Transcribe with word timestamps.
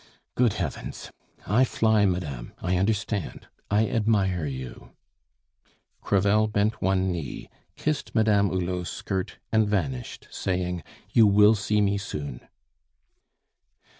"Good 0.33 0.53
Heavens! 0.53 1.11
I 1.45 1.63
fly, 1.63 2.07
madame; 2.07 2.53
I 2.57 2.77
understand, 2.77 3.45
I 3.69 3.87
admire 3.87 4.47
you!" 4.47 4.93
Crevel 6.01 6.47
bent 6.47 6.81
one 6.81 7.11
knee, 7.11 7.49
kissed 7.75 8.15
Madame 8.15 8.49
Hulot's 8.49 8.89
skirt, 8.89 9.37
and 9.51 9.69
vanished, 9.69 10.27
saying, 10.31 10.81
"You 11.11 11.27
will 11.27 11.53
see 11.53 11.81
me 11.81 11.99
soon." 11.99 12.41